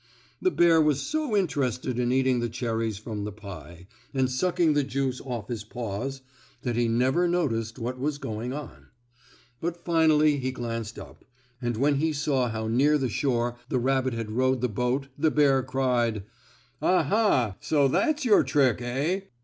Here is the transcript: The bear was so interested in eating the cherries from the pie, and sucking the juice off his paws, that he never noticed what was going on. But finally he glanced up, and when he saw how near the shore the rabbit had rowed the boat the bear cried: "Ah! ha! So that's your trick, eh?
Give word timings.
The 0.41 0.49
bear 0.49 0.81
was 0.81 0.99
so 0.99 1.37
interested 1.37 1.99
in 1.99 2.11
eating 2.11 2.39
the 2.39 2.49
cherries 2.49 2.97
from 2.97 3.23
the 3.23 3.31
pie, 3.31 3.85
and 4.15 4.31
sucking 4.31 4.73
the 4.73 4.83
juice 4.83 5.21
off 5.23 5.47
his 5.47 5.63
paws, 5.63 6.21
that 6.63 6.75
he 6.75 6.87
never 6.87 7.27
noticed 7.27 7.77
what 7.77 7.99
was 7.99 8.17
going 8.17 8.51
on. 8.51 8.87
But 9.59 9.77
finally 9.85 10.37
he 10.37 10.51
glanced 10.51 10.97
up, 10.97 11.23
and 11.61 11.77
when 11.77 11.97
he 11.97 12.13
saw 12.13 12.49
how 12.49 12.67
near 12.67 12.97
the 12.97 13.09
shore 13.09 13.59
the 13.69 13.77
rabbit 13.77 14.15
had 14.15 14.31
rowed 14.31 14.61
the 14.61 14.69
boat 14.69 15.07
the 15.19 15.29
bear 15.29 15.61
cried: 15.61 16.23
"Ah! 16.81 17.03
ha! 17.03 17.57
So 17.59 17.87
that's 17.87 18.25
your 18.25 18.41
trick, 18.43 18.81
eh? 18.81 19.21